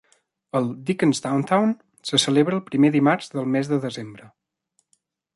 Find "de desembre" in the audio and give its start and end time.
3.73-4.31